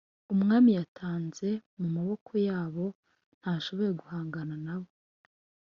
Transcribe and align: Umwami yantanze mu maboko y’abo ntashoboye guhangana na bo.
Umwami 0.33 0.69
yantanze 0.77 1.49
mu 1.79 1.87
maboko 1.95 2.31
y’abo 2.47 2.85
ntashoboye 3.39 3.91
guhangana 4.01 4.55
na 4.65 4.75
bo. 4.81 4.89